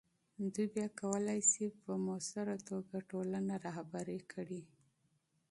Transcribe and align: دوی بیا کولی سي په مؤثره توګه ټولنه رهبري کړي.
دوی 0.53 0.67
بیا 0.75 0.87
کولی 1.01 1.39
سي 1.51 1.65
په 1.83 1.91
مؤثره 2.05 2.55
توګه 2.69 2.97
ټولنه 3.11 3.53
رهبري 3.65 4.19
کړي. 4.31 4.61